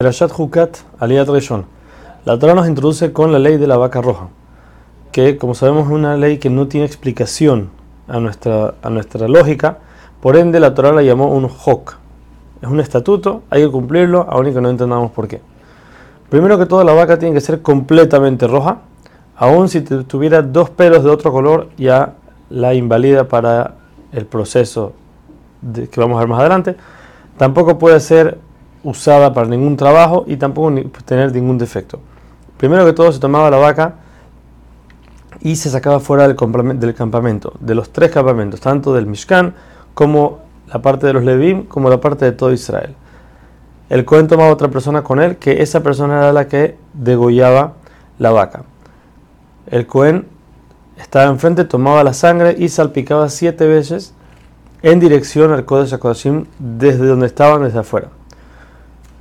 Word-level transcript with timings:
Perashat 0.00 0.30
Hukat 0.30 0.76
Aliyat. 1.00 1.26
La 2.24 2.38
Torah 2.38 2.54
nos 2.54 2.68
introduce 2.68 3.12
con 3.12 3.32
la 3.32 3.40
ley 3.40 3.56
de 3.56 3.66
la 3.66 3.76
vaca 3.78 4.00
roja, 4.00 4.28
que 5.10 5.36
como 5.38 5.56
sabemos 5.56 5.86
es 5.86 5.92
una 5.92 6.16
ley 6.16 6.38
que 6.38 6.50
no 6.50 6.68
tiene 6.68 6.86
explicación 6.86 7.70
a 8.06 8.20
nuestra, 8.20 8.74
a 8.80 8.90
nuestra 8.90 9.26
lógica, 9.26 9.78
por 10.22 10.36
ende 10.36 10.60
la 10.60 10.72
Torah 10.72 10.92
la 10.92 11.02
llamó 11.02 11.32
un 11.34 11.46
Hok. 11.46 11.96
Es 12.62 12.68
un 12.68 12.78
estatuto, 12.78 13.42
hay 13.50 13.64
que 13.64 13.72
cumplirlo, 13.72 14.24
aún 14.30 14.44
que 14.54 14.60
no 14.60 14.70
entendamos 14.70 15.10
por 15.10 15.26
qué. 15.26 15.40
Primero 16.30 16.60
que 16.60 16.66
todo, 16.66 16.84
la 16.84 16.92
vaca 16.92 17.18
tiene 17.18 17.34
que 17.34 17.40
ser 17.40 17.60
completamente 17.60 18.46
roja, 18.46 18.82
aun 19.34 19.68
si 19.68 19.80
tuviera 19.80 20.42
dos 20.42 20.70
pelos 20.70 21.02
de 21.02 21.10
otro 21.10 21.32
color, 21.32 21.70
ya 21.76 22.14
la 22.50 22.72
invalida 22.72 23.26
para 23.26 23.74
el 24.12 24.26
proceso 24.26 24.92
que 25.74 26.00
vamos 26.00 26.18
a 26.18 26.20
ver 26.20 26.28
más 26.28 26.38
adelante. 26.38 26.76
Tampoco 27.36 27.78
puede 27.78 27.98
ser 27.98 28.38
usada 28.84 29.32
para 29.34 29.48
ningún 29.48 29.76
trabajo 29.76 30.24
y 30.26 30.36
tampoco 30.36 30.72
tener 31.04 31.32
ningún 31.32 31.58
defecto. 31.58 32.00
Primero 32.56 32.84
que 32.84 32.92
todo 32.92 33.12
se 33.12 33.20
tomaba 33.20 33.50
la 33.50 33.58
vaca 33.58 33.94
y 35.40 35.56
se 35.56 35.70
sacaba 35.70 36.00
fuera 36.00 36.26
del, 36.26 36.36
campamento, 36.94 37.54
de 37.60 37.74
los 37.74 37.90
tres 37.90 38.10
campamentos, 38.10 38.60
tanto 38.60 38.92
del 38.94 39.06
Mishkan 39.06 39.54
como 39.94 40.40
la 40.66 40.82
parte 40.82 41.06
de 41.06 41.12
los 41.12 41.24
Levim, 41.24 41.64
como 41.64 41.88
la 41.88 42.00
parte 42.00 42.24
de 42.24 42.32
todo 42.32 42.52
Israel. 42.52 42.94
El 43.88 44.04
Cohen 44.04 44.28
tomaba 44.28 44.50
otra 44.50 44.68
persona 44.68 45.02
con 45.02 45.20
él, 45.20 45.36
que 45.36 45.62
esa 45.62 45.82
persona 45.82 46.18
era 46.18 46.32
la 46.32 46.48
que 46.48 46.76
degollaba 46.92 47.74
la 48.18 48.32
vaca. 48.32 48.64
El 49.66 49.86
Cohen 49.86 50.26
estaba 50.98 51.30
enfrente, 51.30 51.64
tomaba 51.64 52.04
la 52.04 52.12
sangre 52.12 52.54
y 52.58 52.68
salpicaba 52.68 53.28
siete 53.28 53.66
veces 53.66 54.14
en 54.82 55.00
dirección 55.00 55.52
al 55.52 55.64
Kodesh 55.64 55.94
HaKodashim 55.94 56.46
desde 56.58 57.06
donde 57.06 57.26
estaban, 57.26 57.62
desde 57.62 57.78
afuera. 57.78 58.08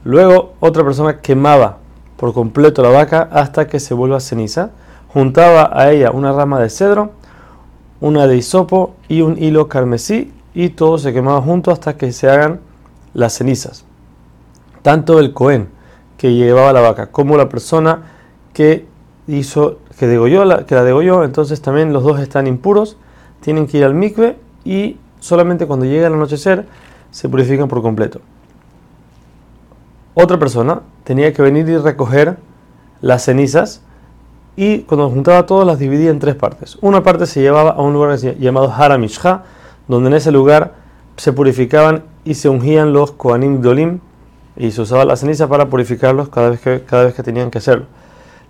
Luego 0.07 0.53
otra 0.61 0.85
persona 0.85 1.20
quemaba 1.20 1.79
por 2.16 2.34
completo 2.34 2.81
la 2.81 2.88
vaca 2.88 3.27
hasta 3.29 3.67
que 3.67 3.81
se 3.81 3.93
vuelva 3.93 4.21
ceniza. 4.21 4.70
Juntaba 5.09 5.69
a 5.73 5.91
ella 5.91 6.11
una 6.11 6.31
rama 6.31 6.61
de 6.61 6.69
cedro, 6.69 7.11
una 7.99 8.25
de 8.25 8.38
hisopo 8.38 8.95
y 9.09 9.19
un 9.19 9.38
hilo 9.38 9.67
carmesí 9.67 10.31
y 10.53 10.69
todo 10.69 10.97
se 10.97 11.11
quemaba 11.11 11.41
junto 11.41 11.72
hasta 11.72 11.97
que 11.97 12.14
se 12.14 12.30
hagan 12.30 12.61
las 13.14 13.33
cenizas. 13.33 13.83
Tanto 14.81 15.19
el 15.19 15.33
cohen 15.33 15.67
que 16.16 16.33
llevaba 16.33 16.71
la 16.71 16.80
vaca 16.80 17.08
como 17.08 17.36
la 17.36 17.49
persona 17.49 18.03
que 18.53 18.86
hizo 19.27 19.80
que 19.99 20.08
degolló 20.08 20.45
la, 20.45 20.66
que 20.66 20.75
la 20.75 20.86
degolló, 20.86 21.25
entonces 21.25 21.61
también 21.61 21.92
los 21.92 22.05
dos 22.05 22.21
están 22.21 22.47
impuros, 22.47 22.95
tienen 23.42 23.67
que 23.67 23.80
ir 23.80 23.83
al 23.83 23.94
mikve 23.94 24.38
y 24.64 24.99
solamente 25.19 25.67
cuando 25.67 25.86
llega 25.86 26.08
el 26.08 26.14
anochecer 26.14 26.66
se 27.11 27.27
purifican 27.27 27.67
por 27.67 27.81
completo 27.81 28.21
otra 30.20 30.40
persona 30.40 30.82
tenía 31.04 31.32
que 31.32 31.44
venir 31.44 31.70
y 31.70 31.78
recoger 31.78 32.38
las 33.02 33.23
cenizas 33.23 33.82
y 34.56 34.80
cuando 34.80 35.12
juntaba 35.12 35.46
todas 35.46 35.68
las 35.68 35.78
dividía 35.78 36.10
en 36.10 36.18
tres 36.18 36.34
partes. 36.34 36.80
Una 36.82 37.04
parte 37.04 37.28
se 37.28 37.40
llevaba 37.40 37.72
a 37.72 37.82
un 37.82 37.94
lugar 37.94 38.18
llamado 38.18 38.73
Haramishha, 38.73 39.44
donde 39.88 40.10
en 40.10 40.16
ese 40.16 40.32
lugar 40.32 40.73
se 41.18 41.34
purificaban 41.34 42.04
y 42.26 42.34
se 42.34 42.50
ungían 42.50 42.94
los 42.94 43.12
Kohanim 43.12 43.62
Dolim 43.62 44.00
y 44.56 44.72
se 44.72 44.82
usaba 44.82 45.06
la 45.06 45.16
ceniza 45.16 45.48
para 45.48 45.68
purificarlos 45.68 46.30
cada 46.30 46.50
vez 46.50 46.62
que, 46.62 46.82
cada 46.82 47.06
vez 47.06 47.14
que 47.14 47.22
tenían 47.22 47.52
que 47.52 47.60
hacerlo. 47.60 47.86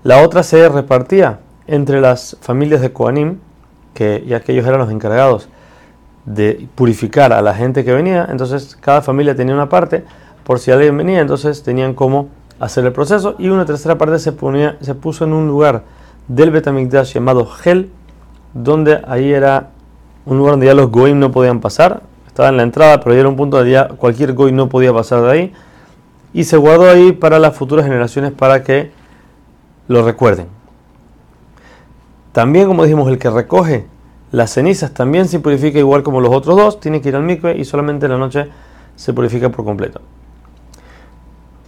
La 0.03 0.23
otra 0.23 0.43
se 0.43 0.69
repartía 0.69 1.41
entre 1.67 1.99
las 1.99 2.37
familias 2.39 2.79
de 2.79 2.93
Kohanim, 2.93 3.39
que 3.93 4.23
ya 4.25 4.39
que 4.39 4.53
ellos 4.53 4.65
eran 4.65 4.79
los 4.79 4.89
encargados 4.89 5.49
de 6.25 6.69
purificar 6.75 7.33
a 7.33 7.41
la 7.41 7.53
gente 7.53 7.83
que 7.83 7.91
venía, 7.91 8.25
entonces 8.29 8.77
cada 8.79 9.01
familia 9.01 9.35
tenía 9.35 9.53
una 9.53 9.67
parte 9.67 10.05
por 10.47 10.59
si 10.59 10.71
alguien 10.71 10.95
venía, 10.95 11.19
entonces 11.19 11.61
tenían 11.61 11.93
cómo 11.93 12.29
hacer 12.57 12.85
el 12.85 12.93
proceso 12.93 13.35
y 13.37 13.49
una 13.49 13.65
tercera 13.65 13.97
parte 13.97 14.17
se, 14.17 14.31
ponía, 14.31 14.77
se 14.79 14.95
puso 14.95 15.25
en 15.25 15.33
un 15.33 15.45
lugar 15.45 15.83
del 16.29 16.51
Betamigdash 16.51 17.15
llamado 17.15 17.45
Gel, 17.45 17.89
donde 18.53 19.01
ahí 19.09 19.33
era 19.33 19.71
un 20.25 20.37
lugar 20.37 20.53
donde 20.53 20.67
ya 20.67 20.73
los 20.73 20.89
goim 20.89 21.19
no 21.19 21.33
podían 21.33 21.59
pasar, 21.59 22.01
estaba 22.27 22.47
en 22.47 22.55
la 22.55 22.63
entrada, 22.63 23.01
pero 23.01 23.13
ya 23.13 23.19
era 23.19 23.27
un 23.27 23.35
punto 23.35 23.57
donde 23.57 23.73
ya 23.73 23.89
cualquier 23.89 24.31
goy 24.31 24.53
no 24.53 24.69
podía 24.69 24.93
pasar 24.93 25.21
de 25.23 25.31
ahí 25.31 25.53
y 26.31 26.45
se 26.45 26.55
guardó 26.55 26.89
ahí 26.89 27.11
para 27.11 27.39
las 27.39 27.53
futuras 27.53 27.85
generaciones 27.85 28.31
para 28.31 28.63
que 28.63 28.91
lo 29.89 30.01
recuerden. 30.05 30.47
También, 32.31 32.67
como 32.67 32.83
dijimos, 32.83 33.09
el 33.09 33.17
que 33.17 33.29
recoge 33.29 33.87
las 34.31 34.51
cenizas 34.51 34.93
también 34.93 35.27
se 35.27 35.41
purifica 35.41 35.77
igual 35.77 36.03
como 36.03 36.21
los 36.21 36.33
otros 36.33 36.55
dos, 36.55 36.79
tiene 36.79 37.01
que 37.01 37.09
ir 37.09 37.17
al 37.17 37.23
mikve 37.23 37.57
y 37.57 37.65
solamente 37.65 38.05
en 38.05 38.13
la 38.13 38.17
noche 38.17 38.47
se 38.95 39.11
purifica 39.11 39.49
por 39.49 39.65
completo. 39.65 39.99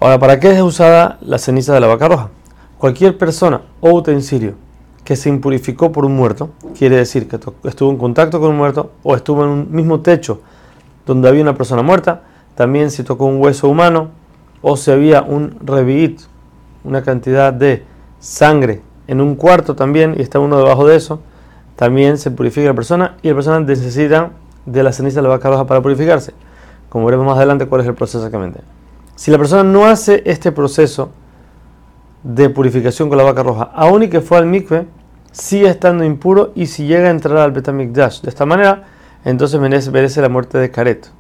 Ahora, 0.02 0.18
¿para 0.18 0.40
qué 0.40 0.52
es 0.52 0.62
usada 0.62 1.18
la 1.20 1.38
ceniza 1.38 1.74
de 1.74 1.82
la 1.82 1.88
vaca 1.88 2.08
roja? 2.08 2.30
Cualquier 2.78 3.18
persona 3.18 3.64
o 3.82 3.92
utensilio 3.92 4.54
que 5.04 5.18
se 5.18 5.28
impurificó 5.28 5.92
por 5.92 6.06
un 6.06 6.16
muerto, 6.16 6.52
quiere 6.78 6.96
decir 6.96 7.28
que 7.28 7.38
estuvo 7.66 7.92
en 7.92 7.98
contacto 7.98 8.40
con 8.40 8.52
un 8.52 8.58
muerto 8.58 8.92
o 9.04 9.14
estuvo 9.14 9.44
en 9.44 9.50
un 9.50 9.68
mismo 9.72 10.00
techo 10.00 10.40
donde 11.06 11.28
había 11.28 11.42
una 11.42 11.56
persona 11.56 11.82
muerta, 11.82 12.22
también 12.56 12.92
si 12.92 13.04
tocó 13.04 13.26
un 13.26 13.42
hueso 13.42 13.68
humano 13.68 14.12
o 14.62 14.78
si 14.78 14.90
había 14.90 15.22
un 15.22 15.58
revit, 15.66 16.22
una 16.86 17.04
cantidad 17.04 17.52
de 17.52 17.84
sangre 18.20 18.82
en 19.08 19.20
un 19.20 19.36
cuarto 19.36 19.76
también 19.76 20.16
y 20.18 20.22
está 20.22 20.40
uno 20.40 20.60
debajo 20.60 20.88
de 20.88 20.96
eso, 20.96 21.20
también 21.76 22.18
se 22.18 22.32
purifica 22.32 22.68
la 22.68 22.74
persona 22.74 23.18
y 23.22 23.28
la 23.28 23.36
persona 23.36 23.60
necesita 23.60 24.32
de 24.66 24.82
la 24.82 24.94
ceniza 24.94 25.18
de 25.18 25.24
la 25.24 25.30
vaca 25.30 25.50
roja 25.50 25.68
para 25.68 25.82
purificarse. 25.82 26.32
Como 26.88 27.06
veremos 27.06 27.26
más 27.26 27.36
adelante 27.36 27.66
cuál 27.66 27.82
es 27.82 27.88
el 27.88 27.96
proceso 27.96 28.20
exactamente. 28.20 28.62
Si 29.20 29.32
la 29.32 29.38
persona 29.38 29.66
no 29.66 29.86
hace 29.86 30.24
este 30.26 30.54
proceso 30.54 31.12
de 32.24 32.50
purificación 32.50 33.10
con 33.10 33.18
la 33.18 33.26
vaca 33.26 33.44
roja, 33.44 33.70
aun 33.76 34.04
y 34.04 34.08
que 34.08 34.22
fue 34.22 34.38
al 34.38 34.46
mikve, 34.46 34.88
sigue 35.34 35.68
estando 35.68 36.06
impuro 36.06 36.54
y 36.56 36.68
si 36.68 36.86
llega 36.86 37.10
a 37.10 37.12
entrar 37.12 37.36
al 37.40 37.52
betamikdash 37.52 38.22
de 38.22 38.30
esta 38.30 38.46
manera, 38.46 38.86
entonces 39.26 39.60
merece, 39.60 40.22
la 40.22 40.30
muerte 40.30 40.58
de 40.58 40.72
Karet. 40.72 41.12